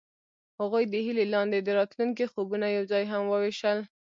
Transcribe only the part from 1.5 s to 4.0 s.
د راتلونکي خوبونه یوځای هم وویشل.